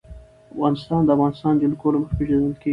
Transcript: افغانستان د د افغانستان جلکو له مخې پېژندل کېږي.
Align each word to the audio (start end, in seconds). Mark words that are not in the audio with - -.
افغانستان 0.53 1.01
د 1.03 1.07
د 1.07 1.09
افغانستان 1.15 1.53
جلکو 1.61 1.87
له 1.93 1.97
مخې 2.01 2.15
پېژندل 2.19 2.53
کېږي. 2.61 2.69